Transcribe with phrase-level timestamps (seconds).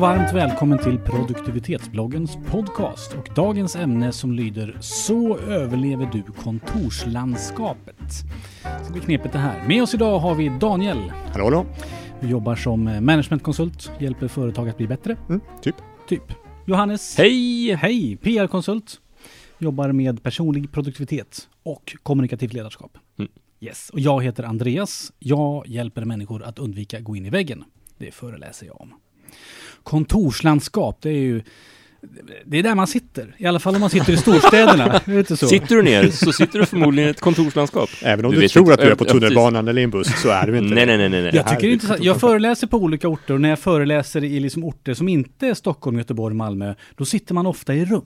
[0.00, 7.96] och varmt välkommen till produktivitetsbloggens podcast och dagens ämne som lyder Så överlever du kontorslandskapet.
[8.62, 9.68] Det ska bli knepigt det här.
[9.68, 11.12] Med oss idag har vi Daniel.
[11.32, 11.66] Hallå, hallå.
[12.20, 15.16] Du jobbar som managementkonsult, hjälper företag att bli bättre.
[15.28, 15.76] Mm, typ.
[16.08, 16.32] Typ.
[16.66, 17.18] Johannes.
[17.18, 17.74] Hej!
[17.74, 18.16] Hej!
[18.16, 19.00] PR-konsult.
[19.58, 22.98] Jobbar med personlig produktivitet och kommunikativt ledarskap.
[23.18, 23.30] Mm.
[23.60, 23.90] Yes.
[23.90, 25.12] Och jag heter Andreas.
[25.18, 27.64] Jag hjälper människor att undvika gå in i väggen.
[27.98, 28.94] Det föreläser jag om.
[29.82, 31.42] Kontorslandskap, det är ju
[32.46, 35.00] det är där man sitter, i alla fall om man sitter i storstäderna.
[35.18, 35.36] inte?
[35.36, 37.88] Sitter du ner så sitter du förmodligen i ett kontorslandskap.
[38.02, 40.22] Även om Du du, tror inte- att du är på tunnelbanan eller i en buss
[40.22, 41.30] så är du inte Nej, nej, nej, nej.
[41.34, 42.04] Jag tycker det är Här- intressant.
[42.04, 45.54] Jag föreläser på olika orter och när jag föreläser i liksom orter som inte är
[45.54, 48.04] Stockholm, Göteborg, Malmö, då sitter man ofta i rum.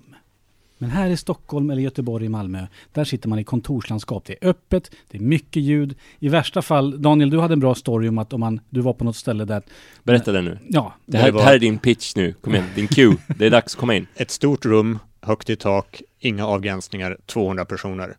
[0.79, 4.25] Men här i Stockholm eller Göteborg, Malmö, där sitter man i kontorslandskap.
[4.27, 5.95] Det är öppet, det är mycket ljud.
[6.19, 8.93] I värsta fall, Daniel, du hade en bra story om att om man, du var
[8.93, 9.63] på något ställe där,
[10.03, 10.59] Berätta den nu.
[10.69, 12.33] ja, Det här, Det var- det här är din pitch nu.
[12.41, 13.17] Kom igen, din cue.
[13.39, 14.07] Det är dags, komma in.
[14.15, 18.17] Ett stort rum, högt i tak, inga avgränsningar, 200 personer.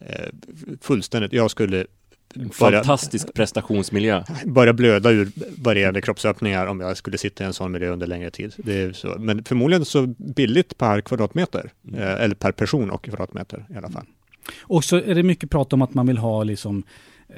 [0.00, 0.26] Eh,
[0.80, 1.32] fullständigt.
[1.32, 1.86] Jag skulle
[2.34, 4.24] börja, Fantastisk prestationsmiljö.
[4.46, 8.30] börja blöda ur varierande kroppsöppningar om jag skulle sitta i en sån miljö under längre
[8.30, 8.54] tid.
[8.56, 9.16] Det är så.
[9.18, 12.00] Men förmodligen så billigt per kvadratmeter, Mm.
[12.00, 14.06] eh, eller per person och kvadratmeter i alla fall.
[14.60, 16.82] Och så är det mycket prat om att man vill ha liksom
[17.28, 17.34] eh,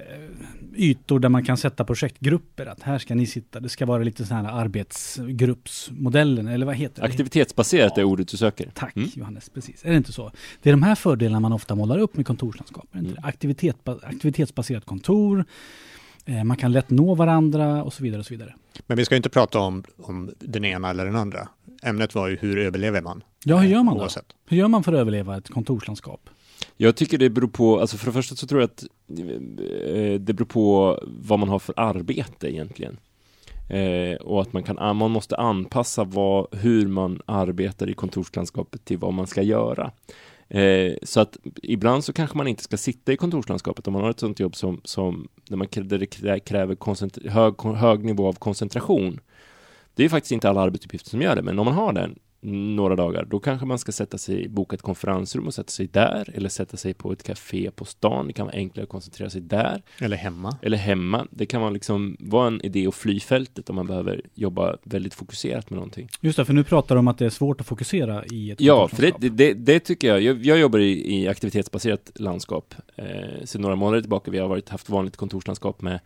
[0.78, 2.66] ytor där man kan sätta projektgrupper.
[2.66, 3.60] Att här ska ni sitta.
[3.60, 7.08] Det ska vara lite sån här arbetsgruppsmodellen, eller vad heter det?
[7.08, 8.70] Aktivitetsbaserat är ordet du söker.
[8.74, 9.08] Tack Mm.
[9.14, 9.84] Johannes, precis.
[9.84, 10.32] Är det inte så?
[10.62, 12.86] Det är de här fördelarna man ofta målar upp med kontorslandskap.
[12.94, 13.16] Mm.
[13.22, 15.44] Aktivitet, aktivitetsbaserat kontor,
[16.24, 18.20] eh, man kan lätt nå varandra och så vidare.
[18.20, 18.54] och så vidare.
[18.86, 21.48] Men vi ska inte prata om, om den ena eller den andra.
[21.82, 23.22] Ämnet var ju hur överlever man?
[23.44, 24.00] Ja, hur gör man då?
[24.00, 24.24] Oavsett.
[24.48, 26.30] Hur gör man för att överleva ett kontorslandskap?
[26.76, 30.32] Jag tycker det beror på, alltså för det första så tror jag att eh, det
[30.32, 32.98] beror på vad man har för arbete egentligen.
[33.68, 38.84] Eh, och att man kan, ah, man måste anpassa vad, hur man arbetar i kontorslandskapet
[38.84, 39.92] till vad man ska göra.
[40.48, 44.10] Eh, så att ibland så kanske man inte ska sitta i kontorslandskapet om man har
[44.10, 49.20] ett sånt jobb som, som där, man, där det kräver hög, hög nivå av koncentration.
[49.94, 52.96] Det är faktiskt inte alla arbetsuppgifter som gör det, men om man har den några
[52.96, 56.48] dagar, då kanske man ska sätta sig, boka ett konferensrum och sätta sig där, eller
[56.48, 58.26] sätta sig på ett café på stan.
[58.26, 60.56] Det kan vara enklare att koncentrera sig där, Eller hemma.
[60.62, 61.26] eller hemma.
[61.30, 65.14] Det kan vara liksom vara en idé att fly fältet om man behöver jobba väldigt
[65.14, 66.08] fokuserat med någonting.
[66.20, 68.60] Just det, för nu pratar du om att det är svårt att fokusera i ett
[68.60, 70.20] Ja, för det, det, det, det tycker jag.
[70.20, 70.44] jag.
[70.46, 74.30] Jag jobbar i, i aktivitetsbaserat landskap eh, sedan några månader tillbaka.
[74.30, 76.00] Vi har varit, haft vanligt kontorslandskap med,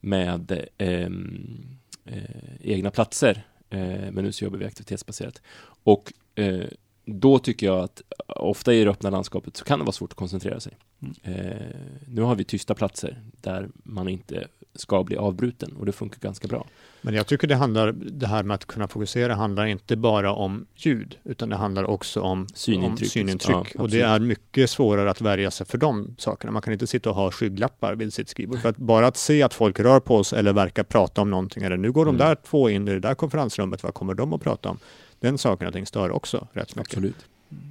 [0.00, 1.66] med ehm,
[2.04, 2.20] eh,
[2.62, 3.42] egna platser.
[3.70, 5.42] Eh, men nu så jobbar vi aktivitetsbaserat.
[5.84, 6.66] Och eh,
[7.04, 10.16] då tycker jag att ofta i det öppna landskapet så kan det vara svårt att
[10.16, 10.76] koncentrera sig.
[11.00, 11.14] Mm.
[11.22, 11.76] Eh,
[12.08, 14.48] nu har vi tysta platser där man inte
[14.80, 16.66] ska bli avbruten och det funkar ganska bra.
[17.02, 20.66] Men jag tycker det handlar, det här med att kunna fokusera handlar inte bara om
[20.76, 23.06] ljud, utan det handlar också om Synintryck.
[23.06, 23.56] Om synintryck.
[23.74, 26.52] Ja, och det är mycket svårare att värja sig för de sakerna.
[26.52, 28.58] Man kan inte sitta och ha skygglappar vid sitt skrivbord.
[28.60, 31.62] För att bara att se att folk rör på sig eller verkar prata om någonting,
[31.62, 32.28] eller nu går de Mm.
[32.28, 34.78] där två in i det där konferensrummet, vad kommer de att prata om?
[35.20, 36.92] Den saken och ting stör också rätt mycket.
[36.92, 37.26] Absolut.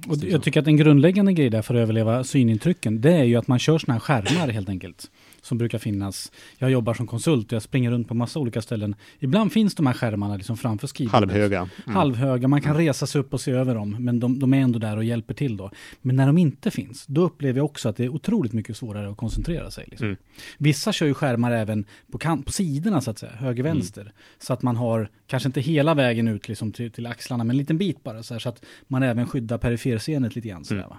[0.08, 3.36] Och jag tycker att en grundläggande grej där för att överleva synintrycken, det är ju
[3.36, 5.10] att man kör såna här skärmar helt enkelt.
[5.46, 6.32] Som brukar finnas.
[6.58, 8.94] Jag jobbar som konsult och jag springer runt på massa olika ställen.
[9.18, 11.20] Ibland finns de här skärmarna liksom framför skrivbordet.
[11.20, 11.58] Halvhöga.
[11.58, 11.96] Mm.
[11.96, 14.78] Halvhöga, man kan resa sig upp och se över dem, men de, de är ändå
[14.78, 15.70] där och hjälper till då.
[16.02, 19.10] Men när de inte finns, då upplever jag också att det är otroligt mycket svårare
[19.10, 19.84] att koncentrera sig.
[19.88, 20.06] Liksom.
[20.06, 20.18] Mm.
[20.58, 24.12] Vissa kör ju skärmar även på, kant, på sidorna så att säga, höger-vänster.
[24.38, 27.58] Så att man har, kanske inte hela vägen ut liksom till, till axlarna, men en
[27.58, 30.64] liten bit bara, så, här, så att man även skyddar periferscenet lite grann.
[30.64, 30.90] Så där, Mm.
[30.90, 30.98] va?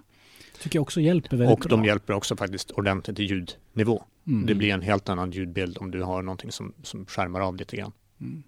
[0.61, 1.77] Tycker jag också hjälper väldigt Och bra.
[1.77, 4.03] de hjälper också faktiskt ordentligt i ljudnivå.
[4.27, 4.45] Mm.
[4.45, 7.75] Det blir en helt annan ljudbild om du har någonting som, som skärmar av lite
[7.75, 7.91] grann.
[8.21, 8.43] Mm.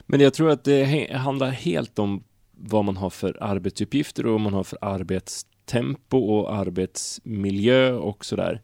[0.00, 4.40] Men jag tror att det handlar helt om vad man har för arbetsuppgifter och vad
[4.40, 8.62] man har för arbetstempo och arbetsmiljö och sådär.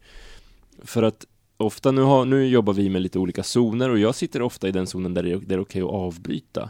[0.83, 1.25] För att
[1.57, 4.71] ofta, nu, har, nu jobbar vi med lite olika zoner och jag sitter ofta i
[4.71, 6.69] den zonen där det är, där det är okej att avbryta.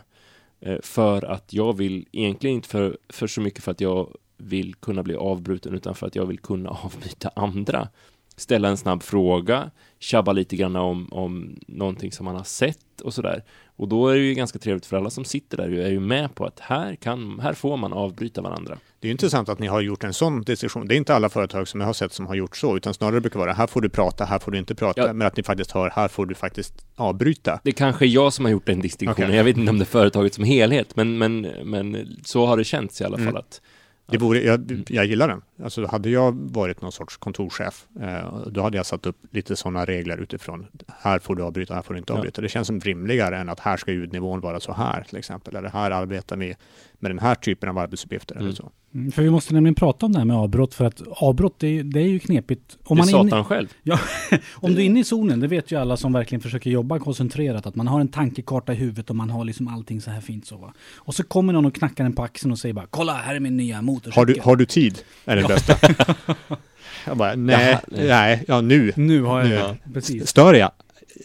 [0.60, 4.76] Eh, för att jag vill, egentligen inte för, för så mycket för att jag vill
[4.76, 7.88] kunna bli avbruten utan för att jag vill kunna avbryta andra.
[8.36, 13.14] Ställa en snabb fråga, tjabba lite grann om, om någonting som man har sett och
[13.14, 13.44] sådär.
[13.76, 16.36] Och då är det ju ganska trevligt för alla som sitter där är ju med
[16.36, 18.78] på att här, kan, här får man avbryta varandra.
[19.00, 20.88] Det är intressant att ni har gjort en sån diskussion.
[20.88, 23.22] Det är inte alla företag som jag har sett som har gjort så, utan snarare
[23.22, 25.14] brukar vara här får du prata, här får du inte prata, Ja.
[25.14, 27.60] men att ni faktiskt hör här får du faktiskt avbryta.
[27.64, 29.38] Det kanske är jag som har gjort den distinktionen, Okej.
[29.38, 32.64] jag vet inte om det är företaget som helhet, men, men, men så har det
[32.64, 33.36] känts i alla fall Mm.
[33.36, 33.62] att
[34.06, 35.42] det vore, jag, jag gillar den.
[35.64, 39.86] Alltså hade jag varit någon sorts kontorschef, eh, då hade jag satt upp lite sådana
[39.86, 40.66] regler utifrån
[41.02, 42.18] här får du avbryta, här får du inte Ja.
[42.18, 42.42] avbryta.
[42.42, 45.56] Det känns som rimligare än att här ska ljudnivån vara så här till exempel.
[45.56, 46.56] Eller här arbetar vi
[47.00, 48.46] med den här typen av arbetsuppgifter Mm.
[48.46, 48.72] eller så.
[48.96, 51.68] Mm, För vi måste nämligen prata om det här med avbrott, för att avbrott, det
[51.80, 52.78] är, det är ju knepigt.
[52.84, 53.68] Om, det är man är inne, själv.
[54.56, 57.66] om du är inne i zonen, det vet ju alla som verkligen försöker jobba koncentrerat,
[57.66, 60.46] att man har en tankekarta i huvudet och man har liksom allting så här fint
[60.48, 60.74] så va.
[60.96, 63.40] Och så kommer någon och knackar en på axeln och säger bara Kolla, här är
[63.40, 64.20] min nya motorcykel.
[64.20, 65.00] Har du, har du tid?
[65.26, 65.48] Är det Ja.
[65.56, 65.78] Bästa.
[67.06, 68.08] jag bara, nej, Jaha, nej.
[68.08, 68.94] nej, ja nu.
[68.96, 69.56] Nu har jag Nu.
[69.56, 69.94] det.
[69.94, 70.28] Precis.
[70.30, 70.72] Stör jag?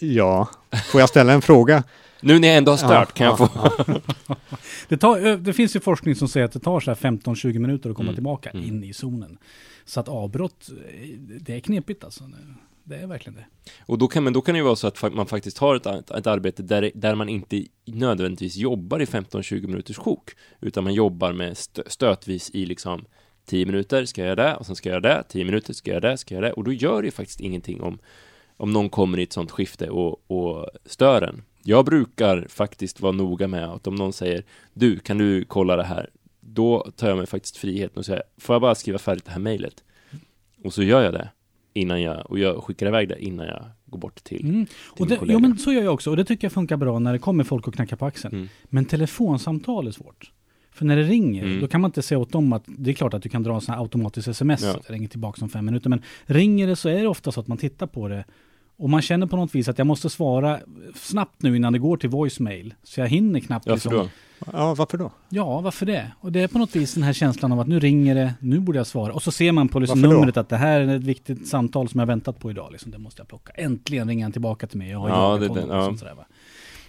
[0.00, 0.48] Ja.
[0.92, 1.84] Får jag ställa en fråga?
[2.20, 4.00] Nu när jag ändå har stört kan jag Ja, få...
[4.88, 7.90] Det, tar, det finns ju forskning som säger att det tar så här 15-20 minuter
[7.90, 8.14] att komma Mm.
[8.14, 8.64] tillbaka Mm.
[8.68, 9.38] in i zonen.
[9.84, 11.08] Så att avbrott, eh,
[11.40, 12.24] det är knepigt alltså.
[12.84, 13.44] Det är verkligen det.
[13.86, 15.86] Och då kan, men då kan det ju vara så att man faktiskt har ett,
[15.86, 20.30] ett, ett arbete där, där man inte nödvändigtvis jobbar i 15-20 minuters sjok,
[20.60, 23.04] utan man jobbar med stö, stötvis i liksom
[23.48, 25.90] 10 minuter ska jag göra det, och sen ska jag göra det, 10 minuter ska
[25.90, 27.98] jag göra det, ska jag göra det, och då gör det ju faktiskt ingenting om,
[28.56, 31.42] om någon kommer i ett sånt skifte och, och stör en.
[31.62, 35.84] Jag brukar faktiskt vara noga med att om någon säger du, kan du kolla det
[35.84, 36.10] här?
[36.40, 39.38] Då tar jag mig faktiskt friheten och säger, får jag bara skriva färdigt det här
[39.40, 39.84] mejlet?
[40.64, 41.28] Och så gör jag det
[41.72, 44.66] innan jag, och jag skickar iväg det innan jag går bort till, Mm.
[44.66, 45.32] till Och min det, kollega.
[45.32, 47.44] jo men så gör jag också, och det tycker jag funkar bra när det kommer
[47.44, 48.34] folk och knackar på axeln.
[48.34, 48.48] Mm.
[48.64, 50.32] Men telefonsamtal är svårt.
[50.78, 51.60] För när det ringer, Mm.
[51.60, 53.54] då kan man inte säga åt dem att det är klart att du kan dra
[53.54, 54.76] en sån här automatisk sms, Ja.
[54.86, 55.90] det ringer tillbaka om fem minuter.
[55.90, 58.24] Men ringer det så är det ofta så att man tittar på det
[58.76, 60.58] och man känner på något vis att jag måste svara
[60.94, 62.74] snabbt nu innan det går till voicemail.
[62.82, 64.08] Så jag hinner knappt Ja, liksom- för då?
[64.52, 65.10] Ja, varför då?
[65.28, 66.12] Ja, varför det?
[66.20, 68.60] Och det är på något vis den här känslan av att nu ringer det, nu
[68.60, 69.12] borde jag svara.
[69.12, 72.00] Och så ser man på liksom numret att det här är ett viktigt samtal som
[72.00, 72.72] jag väntat på idag.
[72.72, 73.52] Liksom, det måste jag plocka.
[73.52, 74.90] Äntligen ringer han tillbaka till mig.
[74.90, 75.84] Jag har Ja, det- och ja.
[75.84, 76.24] sånt sådär, va?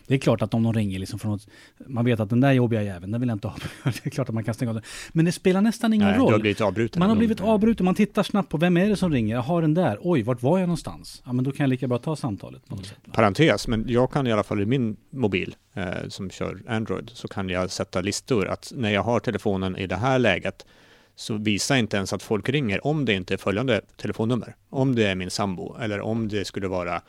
[0.10, 1.48] Det är klart att om de ringer liksom från något,
[1.88, 3.56] man vet att den där jobbiga jäveln, den vill jag inte ha.
[3.84, 4.84] det är klart att man kan stänga av den.
[5.12, 6.42] Men det spelar nästan ingen Nej, du har roll.
[6.42, 7.00] blivit avbruten.
[7.00, 7.20] Man har Mm.
[7.20, 9.36] blivit avbruten, man tittar snabbt på vem är det som ringer?
[9.36, 9.98] Jag har den där.
[10.02, 11.22] Oj, vart var jag någonstans?
[11.26, 12.98] Ja, men då kan jag lika bra ta samtalet på något sätt.
[13.06, 13.14] va?
[13.14, 17.28] Parentes, men jag kan i alla fall i min mobil eh, som kör Android så
[17.28, 20.66] kan jag sätta listor att när jag har telefonen i det här läget
[21.16, 24.56] så visar inte ens att folk ringer om det inte är följande telefonnummer.
[24.70, 27.02] Om det är min sambo eller om det skulle vara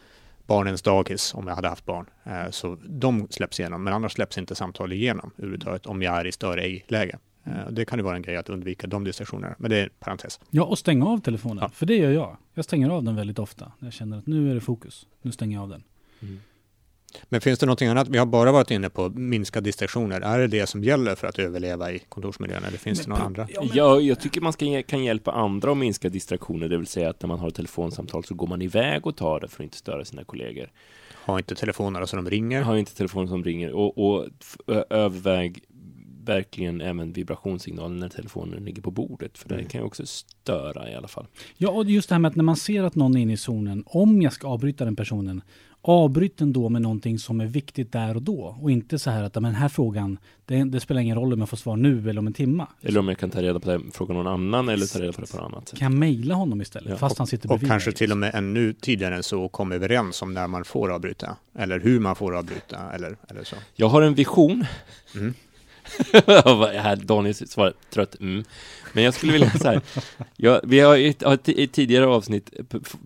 [0.50, 2.06] barnens dagis om jag hade haft barn.
[2.24, 6.26] Eh, så de släpps igenom, men annars släpps inte samtal igenom överhuvudtaget om jag är
[6.26, 7.18] i stör ej-läge.
[7.44, 9.90] Eh, det kan ju vara en grej att undvika de distraktionerna, men det är en
[9.98, 10.40] parentes.
[10.50, 11.58] Ja, och stänga av telefonen.
[11.62, 11.68] Ja.
[11.68, 12.36] För det gör jag.
[12.54, 13.72] Jag stänger av den väldigt ofta.
[13.78, 15.06] Jag känner att nu är det fokus.
[15.22, 15.82] Nu stänger jag av den.
[17.28, 18.08] Men finns det någonting annat?
[18.08, 20.20] Vi har bara varit inne på minska distraktioner.
[20.20, 23.46] Är det det som gäller för att överleva i kontorsmiljön eller finns det några andra?
[23.54, 26.86] Ja, men- Ja, jag tycker man ska, kan hjälpa andra att minska distraktioner, det vill
[26.86, 29.62] säga att när man har ett telefonsamtal så går man iväg och tar det för
[29.62, 30.70] att inte störa sina kollegor.
[31.26, 32.62] Ha inte telefonerna så de ringer.
[32.62, 34.26] Har inte telefonen som ringer och, och
[34.90, 35.60] överväg
[36.24, 39.66] verkligen även vibrationssignalen när telefonen ligger på bordet, för det Mm.
[39.68, 41.26] kan ju också störa i alla fall.
[41.56, 43.36] Ja, och just det här med att när man ser att någon är inne i
[43.36, 45.42] zonen, om jag ska avbryta den personen,
[45.82, 48.56] avbryt den då med någonting som är viktigt där och då.
[48.60, 51.32] Och inte så här att "Ja, men den här frågan, det, det spelar ingen roll
[51.32, 52.66] om jag får svar nu eller om en timma.
[52.82, 55.20] Eller om jag kan ta reda på det, fråga någon annan eller ta reda på
[55.20, 55.78] det på något annat sätt.
[55.78, 57.96] Kan jag mejla honom istället, Ja, fast han sitter Och bredvid kanske mig.
[57.96, 61.36] till och med ännu tidigare än så komma överens om när man får avbryta.
[61.58, 63.56] Eller hur man får avbryta eller, eller så.
[63.74, 64.64] Jag har en vision.
[65.14, 65.34] Mm.
[67.06, 68.44] Daniel svarar trött mm.
[68.92, 69.80] Men jag skulle vilja så här.
[70.36, 71.14] Jag, vi har i
[71.46, 72.50] i tidigare avsnitt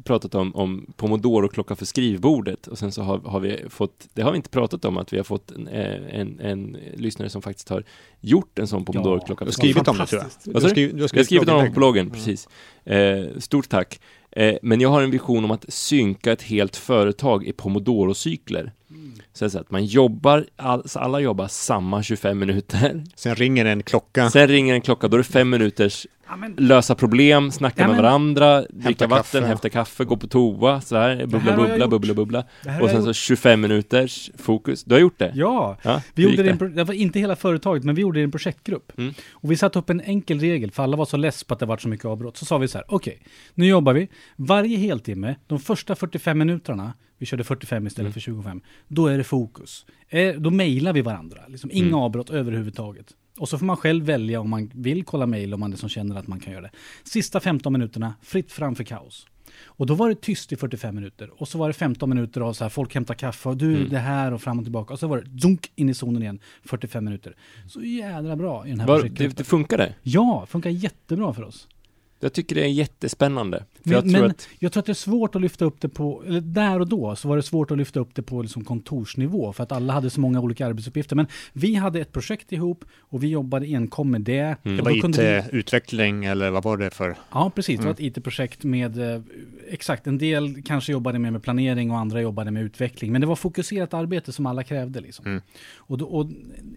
[0.04, 4.30] pratat om, om Pomodoro-klocka för skrivbordet och sen så har, har vi fått, det har
[4.30, 7.68] vi inte pratat om, att vi har fått en, eh, en, en lyssnare som faktiskt
[7.68, 7.84] har
[8.20, 10.54] gjort en sån Pomodoro-klocka för skrivit om det tror jag.
[10.54, 12.14] Du har skrivit, du har Jag har skrivit om det på bloggen, Ja.
[12.14, 12.48] precis.
[12.84, 14.00] Eh, stort tack.
[14.30, 18.72] Eh, men jag har en vision om att synka ett helt företag i Pomodoro-cykler.
[19.32, 23.04] Så, så att man jobbar, all, så alla jobbar samma 25 minuter.
[23.14, 24.30] Sen ringer en klocka.
[24.30, 27.86] Sen ringer en klocka, då är det fem minuters Ja, men, lösa problem, snacka Ja,
[27.86, 29.46] med men- varandra, dricka vatten, kaffe.
[29.46, 32.44] hämta kaffe, gå på toa, så här, bubbla, bubbla, bubbla, bubbla.
[32.62, 33.16] det Och sen så gjort.
[33.16, 34.84] 25 minuters fokus.
[34.84, 35.32] Du har gjort det?
[35.34, 38.20] Ja, Ja, vi gjorde det, pro- det var inte hela företaget, men vi gjorde det
[38.20, 38.92] i en projektgrupp.
[38.98, 39.14] Mm.
[39.32, 41.66] Och vi satte upp en enkel regel, för alla var så less på att det
[41.66, 42.36] var så mycket avbrott.
[42.36, 43.18] Så sa vi så här, okej,
[43.54, 44.08] nu jobbar vi.
[44.36, 46.92] Varje heltimme, de första 45 minuterna,
[47.24, 48.12] vi körde 45 istället Mm.
[48.12, 49.86] för 25, då är det fokus.
[50.08, 51.98] Eh, då mejlar vi varandra, liksom inga Mm.
[51.98, 53.06] avbrott överhuvudtaget.
[53.38, 55.88] Och så får man själv välja om man vill kolla mejl, om man är som
[55.88, 56.70] känner att man kan göra det.
[57.04, 59.26] Sista 15 minuterna, fritt fram för kaos.
[59.64, 61.30] Och då var det tyst i 45 minuter.
[61.40, 63.88] Och så var det 15 minuter av så här, folk hämtar kaffe och du, Mm.
[63.88, 64.92] det här och fram och tillbaka.
[64.94, 67.36] Och så var det zunk in i zonen igen, 45 minuter.
[67.68, 69.94] Så jädra bra i den här Var, det, det funkade?
[70.02, 71.68] Ja, funkar jättebra för oss.
[72.24, 73.58] Jag tycker det är jättespännande.
[73.58, 75.80] För Men, jag tror men att, jag tror att det är svårt att lyfta upp
[75.80, 78.42] det på, eller där och då så var det svårt att lyfta upp det på
[78.42, 81.16] liksom kontorsnivå för att alla hade så många olika arbetsuppgifter.
[81.16, 84.56] Men vi hade ett projekt ihop och vi jobbade enkom med det.
[84.62, 84.76] Mm.
[84.76, 87.16] Det var kunde vi- IT-utveckling eller vad var det för?
[87.32, 87.76] Ja, precis.
[87.80, 88.08] Det var Mm.
[88.10, 89.22] ett IT-projekt med, eh,
[89.70, 93.12] exakt, en del kanske jobbade mer med planering och andra jobbade med utveckling.
[93.12, 95.00] Men det var fokuserat arbete som alla krävde.
[95.00, 95.26] Liksom.
[95.26, 95.42] Mm.
[95.76, 96.26] Och, då, och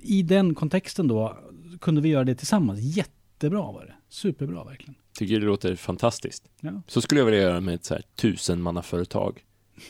[0.01, 1.37] i den kontexten då
[1.81, 2.79] kunde vi göra det tillsammans.
[2.79, 3.93] Jättebra var det.
[4.09, 4.95] Superbra verkligen.
[5.17, 6.43] Tycker det låter fantastiskt.
[6.61, 6.81] Ja.
[6.87, 9.43] Så skulle jag vilja göra med ett så här tusenmannaföretag.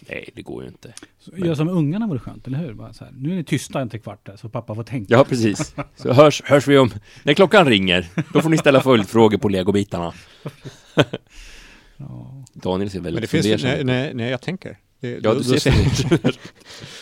[0.09, 0.93] Nej, det går ju inte.
[1.19, 2.73] Så Göra som ungarna vore skönt, eller hur?
[2.73, 5.13] Bara så här, nu är ni tysta en till kvart där, så pappa får tänka.
[5.13, 5.75] Ja, precis.
[5.95, 6.91] Så hörs, hörs vi om,
[7.23, 10.13] när klockan ringer, då får ni ställa följdfrågor på legobitarna.
[11.97, 12.43] Ja.
[12.53, 13.85] Daniel ser Men väldigt det finns, fundersam nej, ut.
[13.85, 14.77] nej, nej, jag tänker.
[14.99, 16.39] Det, Ja, då- du ser-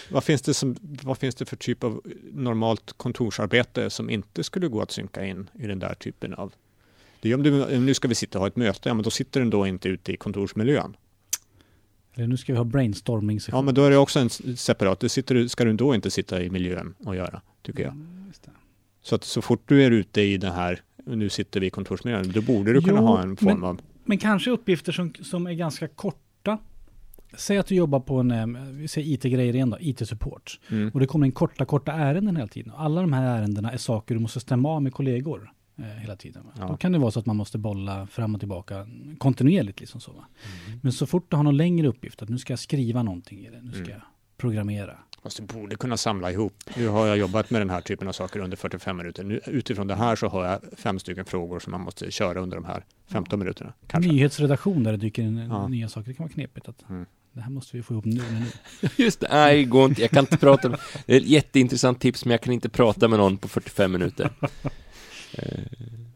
[0.13, 2.01] vad, finns det som, vad finns det för typ av
[2.32, 6.53] normalt kontorsarbete som inte skulle gå att synka in i den där typen av...
[7.25, 9.10] Det är om du, nu ska vi sitta och ha ett möte, ja men då
[9.10, 10.96] sitter den då inte ute i kontorsmiljön.
[12.15, 15.10] Eller nu ska vi ha brainstorming Ja men då är det också en separat, det
[15.10, 17.91] sitter, du- ska du då inte sitta i miljön och göra, tycker jag.
[17.94, 18.32] Mm.
[19.01, 22.32] Så att så fort du är ute i den här, nu sitter vi i kontorsmiljön,
[22.32, 23.82] då borde du kunna Jo, ha en form men- av...
[24.05, 26.58] Men kanske uppgifter som, som är ganska korta.
[27.38, 30.60] Säg att du jobbar på en, eh, vi säger IT-grejer igen då, IT-support.
[30.70, 30.89] Mm.
[30.94, 32.74] Och det kommer in korta, korta ärenden hela tiden.
[32.75, 35.51] Alla de här ärendena är saker du måste stämma av med kollegor
[36.01, 36.44] hela tiden.
[36.46, 36.51] Va?
[36.60, 36.67] Ja.
[36.67, 39.79] Då kan det vara så att man måste bolla fram och tillbaka kontinuerligt.
[39.79, 40.25] Liksom så, va?
[40.67, 40.79] Mm.
[40.84, 43.50] Men så fort du har någon längre uppgift, att nu ska jag skriva någonting i
[43.50, 43.91] det, nu ska Mm.
[43.91, 44.01] jag
[44.38, 44.98] programmera.
[45.24, 46.53] Fast du borde kunna samla ihop.
[46.77, 49.24] Nu har jag jobbat med den här typen av saker under 45 minuter.
[49.24, 52.58] Nu, utifrån det här så har jag fem stycken frågor som man måste köra under
[52.58, 53.74] de här 15 minuterna.
[53.88, 54.12] Kanske.
[54.12, 55.67] Nyhetsredaktion där det dyker in eh, Ja.
[55.67, 56.67] nya saker, det kan vara knepigt.
[56.70, 57.05] Att Mm.
[57.34, 58.22] Det här måste vi få ihop nu.
[58.32, 58.89] nu.
[59.03, 60.01] Just det, nej, går inte.
[60.01, 63.08] Jag kan inte prata med, Det är ett jätteintressant tips, men jag kan inte prata
[63.08, 64.29] med någon på 45 minuter.
[65.34, 65.60] Eh,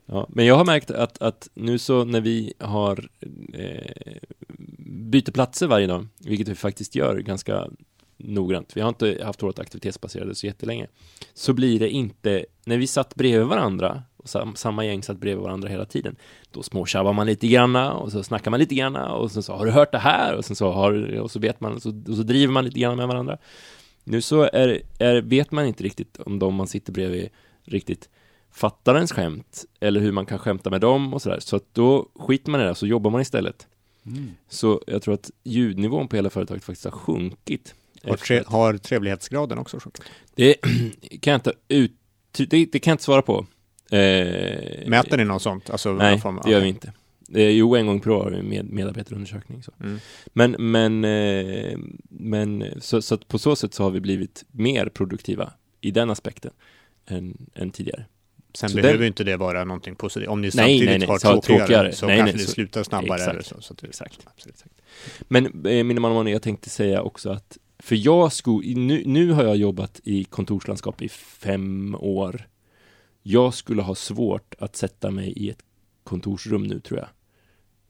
[0.06, 3.10] ja, men jag har märkt att, att nu så när vi har
[3.54, 4.18] eh,
[5.10, 7.68] byter platser varje dag, vilket vi faktiskt gör ganska
[8.18, 8.78] noggrant.
[8.78, 10.88] Vi har inte haft vårt aktivitetsbaserade så jättelänge.
[11.34, 15.44] Så blir det inte, när vi satt bredvid varandra, och sam, samma gäng satt bredvid
[15.44, 16.16] varandra hela tiden,
[16.52, 19.66] då småtjabbar man lite granna och så snackar man lite granna och sen så har
[19.66, 22.16] du hört det här och sen så har och så vet man och så, och
[22.16, 23.38] så driver man lite grann med varandra.
[24.04, 27.30] Nu så är, är, vet man inte riktigt om de man sitter bredvid
[27.64, 28.10] riktigt
[28.60, 31.40] fattar ens skämt eller hur man kan skämta med dem och sådär.
[31.40, 33.68] Så att då skiter man i det så jobbar man istället.
[34.06, 34.32] Mm.
[34.50, 37.76] Så jag tror att ljudnivån på hela företaget faktiskt har sjunkit.
[38.04, 40.04] Har, tre, har trevlighetsgraden också sjunkit?
[40.36, 40.54] Det
[41.22, 41.96] kan jag inte ut...
[42.38, 43.46] Det, det kan jag inte svara på.
[43.92, 45.70] Eh, Mäter ni något sånt?
[45.70, 46.94] Alltså, Nej, form det gör vi inte.
[47.34, 49.64] Eh, jo, en gång per år har vi med, medarbetarundersökning.
[49.64, 49.72] Så.
[49.80, 50.00] Mm.
[50.26, 51.78] Men, men, eh,
[52.10, 56.52] men så, så på så sätt så har vi blivit mer produktiva i den aspekten
[57.06, 58.06] än, än tidigare.
[58.54, 60.30] Sen Så behöver den- inte det vara någonting positivt.
[60.30, 61.92] Om ni Nej, samtidigt nej, nej, har så tråkigare, tråkigare.
[61.94, 63.18] så Nej, kanske nej, det så- slutar snabbare.
[63.22, 63.46] Exakt.
[63.46, 64.20] Så, så det, Exakt.
[64.36, 64.64] Absolut.
[65.22, 69.44] Men eh, min man jag tänkte säga också att för jag skulle, nu, nu har
[69.44, 72.48] jag jobbat i kontorslandskap i fem år.
[73.24, 75.64] Jag skulle ha svårt att sätta mig i ett
[76.04, 77.08] kontorsrum nu tror jag.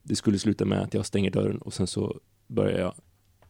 [0.02, 2.94] Det skulle sluta med att jag stänger dörren och sen så börjar jag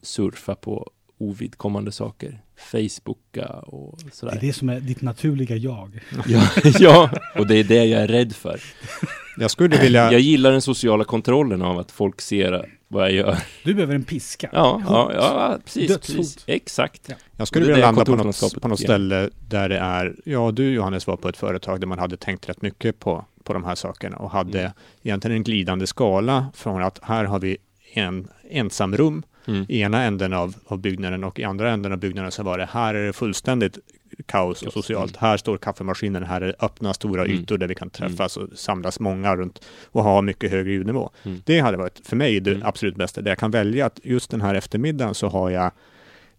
[0.02, 0.90] surfa på
[1.21, 2.41] ovidkommande saker.
[2.57, 4.39] Facebooka och Det är sådär.
[4.41, 6.00] det som är ditt naturliga jag.
[6.27, 6.43] Ja,
[6.79, 8.61] ja, och det är det jag är rädd för.
[9.39, 10.12] Jag skulle vilja...
[10.12, 13.39] Jag gillar den sociala kontrollen av att folk ser vad jag gör.
[13.65, 14.50] Du behöver en piska.
[14.53, 16.17] Ja, ja, ja precis, Dödshot.
[16.17, 16.45] precis.
[16.47, 17.03] Exakt.
[17.09, 17.15] Ja.
[17.37, 21.07] Jag skulle vilja landa på något, på något ställe där det är, ja du Johannes
[21.07, 24.17] var på ett företag där man hade tänkt rätt mycket på, på de här sakerna
[24.17, 24.73] och hade Mm.
[25.03, 27.57] egentligen en glidande skala från att här har vi
[27.95, 29.66] en ensamrum Mm.
[29.68, 32.68] i ena änden av, av byggnaden och i andra änden av byggnaden så var det
[32.73, 33.78] här är det fullständigt
[34.26, 35.11] kaos och socialt.
[35.16, 35.28] Mm.
[35.30, 37.37] Här står kaffemaskinen, här är öppna stora Mm.
[37.37, 41.11] ytor där vi kan träffas och samlas många runt och ha mycket högre ljudnivå.
[41.23, 41.42] Mm.
[41.47, 42.62] Det hade varit för mig det Mm.
[42.66, 43.20] absolut bästa.
[43.20, 45.70] Där jag kan välja att just den här eftermiddagen så har jag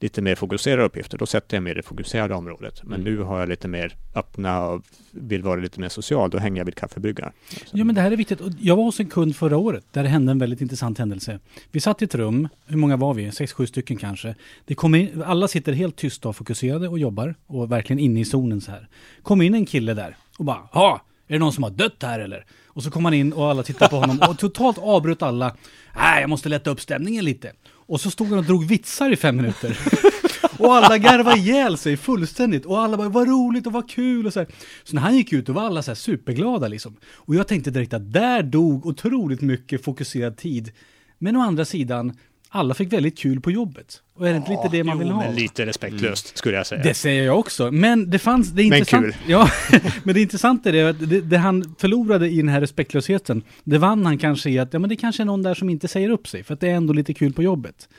[0.02, 1.18] lite mer fokuserade uppgifter.
[1.18, 2.84] Då sätter jag mig i det fokuserade området.
[2.84, 3.14] Men Mm.
[3.14, 4.82] nu har jag lite mer öppna och
[5.12, 6.30] vill vara lite mer social.
[6.30, 7.32] Då hänger jag vid kaffebryggaren.
[7.72, 8.40] Ja, men det här är viktigt.
[8.60, 11.40] Jag var hos en kund förra året där det hände en väldigt intressant händelse.
[11.72, 13.32] Vi satt i ett rum, hur många var vi?
[13.32, 14.36] Sex, sju stycken kanske.
[14.66, 18.26] Det kom in, alla sitter helt tysta och fokuserade och jobbar och verkligen inne i
[18.26, 18.88] zonen så här.
[19.24, 22.20] Kom in en kille där och bara, ja, är det någon som har dött här
[22.20, 22.46] eller?
[22.68, 25.56] Och så kom han in och alla tittade på honom och totalt avbröt alla.
[25.96, 27.52] Nej, jag måste lätta upp stämningen lite.
[27.92, 29.80] Och så stod han och drog vitsar i fem minuter.
[30.60, 32.66] Och alla garvade ihjäl sig fullständigt.
[32.66, 34.48] Och alla bara, vad roligt och vad kul och så här.
[34.84, 36.98] Så när han gick ut, då var alla så här superglada liksom.
[37.16, 40.72] Och jag tänkte direkt att där dog otroligt mycket fokuserad tid.
[41.18, 42.18] Men å andra sidan,
[42.54, 44.02] alla fick väldigt kul på jobbet.
[44.16, 45.24] Och är det inte lite det man jo, vill ha?
[45.24, 46.84] men lite respektlöst skulle jag säga.
[46.84, 47.72] Det säger jag också.
[47.72, 49.06] Men det fanns, det är Men intressant.
[49.06, 49.16] kul.
[49.28, 49.50] Ja,
[50.04, 53.78] men det intressanta är det att det, det han förlorade i den här respektlösheten, det
[53.78, 56.10] vann han kanske i att, ja men det kanske är någon där som inte säger
[56.10, 57.90] upp sig, för att det är ändå lite kul på jobbet.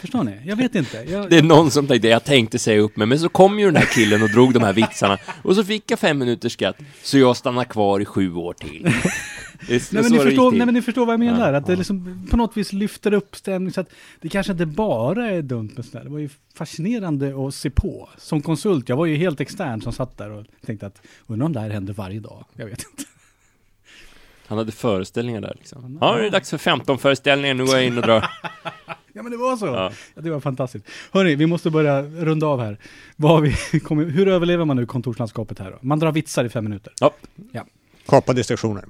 [0.00, 0.40] Förstår ni?
[0.44, 0.96] Jag vet inte.
[1.08, 3.66] Jag, Det är någon som tänkte, jag tänkte säga upp mig, men så kom ju
[3.66, 6.76] den här killen och drog de här vitsarna, och så fick jag fem minuters skatt,
[7.02, 8.92] så jag stannar kvar i sju år till.
[9.68, 11.66] Det Nej men, det ni förstår, nej men ni förstår vad jag menar, Ja, att
[11.66, 15.42] det liksom på något vis lyfter upp stämningen så att det kanske inte bara är
[15.42, 16.04] dumt med sådär.
[16.04, 18.08] Det var ju fascinerande att se på.
[18.18, 21.52] Som konsult, jag var ju helt extern som satt där och tänkte att undrar om
[21.52, 22.44] det här händer varje dag.
[22.56, 23.04] Jag vet inte.
[24.46, 25.98] Han hade föreställningar där liksom.
[26.00, 28.30] Ja, det är dags för 15 föreställningar, nu går jag in och drar.
[29.16, 29.66] Ja men det var så.
[29.66, 29.92] Ja.
[30.14, 30.22] Ja.
[30.22, 30.86] det var fantastiskt.
[31.12, 32.78] Hörni, vi måste börja runda av här.
[33.16, 35.78] Vad vi kommit, hur överlever man nu kontorslandskapet här då?
[35.80, 36.92] Man drar vitsar i fem minuter.
[38.06, 38.84] Kapa distraktioner,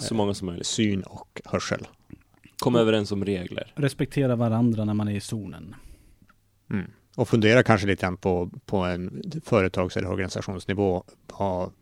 [0.00, 0.66] Så många som möjligt.
[0.66, 1.86] syn och hörsel.
[2.58, 3.72] Kom överens om regler.
[3.74, 5.74] Respektera varandra när man är i zonen.
[6.70, 6.90] Mm.
[7.16, 11.04] Och fundera kanske lite grann på, på en företags eller organisationsnivå.
[11.38, 11.72] Vad,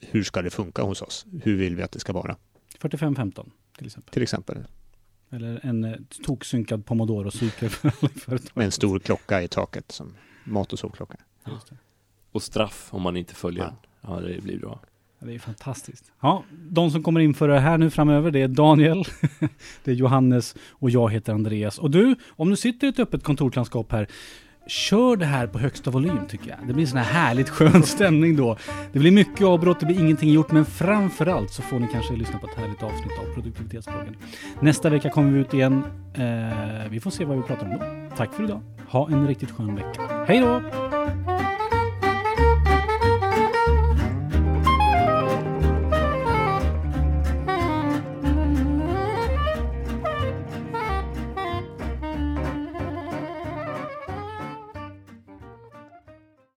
[0.00, 1.26] hur ska det funka hos oss?
[1.42, 2.36] Hur vill vi att det ska vara?
[2.80, 4.12] 45-15 till exempel.
[4.12, 4.64] Till exempel
[5.30, 5.94] Eller en eh,
[6.24, 8.50] toksynkad pomodoro-cykel för alla företag.
[8.54, 10.78] med en stor klocka i taket som mat och
[11.70, 11.76] det.
[12.32, 13.66] Och straff om man inte följer Ja.
[13.66, 13.76] den.
[14.14, 14.80] Ja, det blir bra.
[15.18, 16.12] Ja, det är fantastiskt.
[16.20, 19.04] Ja, de som kommer införa det här nu framöver, det är Daniel,
[19.84, 21.78] det är Johannes och jag heter Andreas.
[21.78, 24.08] Och du, om du sitter i ett öppet kontorslandskap här,
[24.68, 26.58] kör det här på högsta volym tycker jag.
[26.66, 28.56] Det blir en sån här härligt skön stämning då.
[28.92, 32.38] Det blir mycket avbrott, det blir ingenting gjort, men framförallt så får ni kanske lyssna
[32.38, 34.16] på ett härligt avsnitt av produktivitetsbloggen.
[34.60, 35.82] Nästa vecka kommer vi ut igen.
[36.14, 38.16] Eh, vi får se vad vi pratar om då.
[38.16, 38.60] Tack för idag.
[38.88, 40.24] Ha en riktigt skön vecka.
[40.26, 40.62] Hej då!